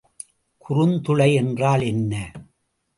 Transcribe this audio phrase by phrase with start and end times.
[0.69, 2.13] குறுந்துளை என்றால் என்ன?